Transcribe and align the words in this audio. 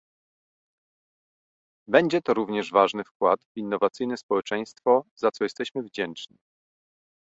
Będzie 1.87 2.21
to 2.21 2.33
również 2.33 2.71
ważny 2.71 3.03
wkład 3.03 3.39
w 3.43 3.57
innowacyjne 3.57 4.17
społeczeństwo, 4.17 5.05
za 5.15 5.31
co 5.31 5.43
jesteśmy 5.43 5.83
wdzięczni 5.83 6.37